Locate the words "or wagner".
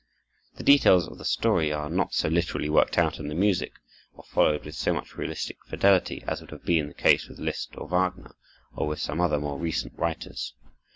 7.77-8.35